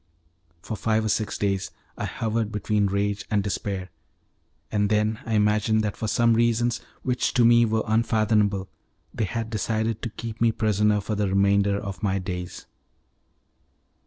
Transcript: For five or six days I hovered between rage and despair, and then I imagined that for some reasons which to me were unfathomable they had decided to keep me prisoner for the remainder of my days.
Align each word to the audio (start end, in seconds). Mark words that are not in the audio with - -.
For 0.63 0.75
five 0.75 1.05
or 1.05 1.09
six 1.09 1.37
days 1.37 1.69
I 1.95 2.05
hovered 2.05 2.51
between 2.51 2.87
rage 2.87 3.23
and 3.29 3.43
despair, 3.43 3.91
and 4.71 4.89
then 4.89 5.19
I 5.27 5.35
imagined 5.35 5.83
that 5.83 5.95
for 5.95 6.07
some 6.07 6.33
reasons 6.33 6.81
which 7.03 7.35
to 7.35 7.45
me 7.45 7.65
were 7.65 7.83
unfathomable 7.85 8.67
they 9.13 9.25
had 9.25 9.51
decided 9.51 10.01
to 10.01 10.09
keep 10.09 10.41
me 10.41 10.53
prisoner 10.53 11.01
for 11.01 11.13
the 11.13 11.27
remainder 11.29 11.77
of 11.77 12.01
my 12.01 12.17
days. 12.17 12.65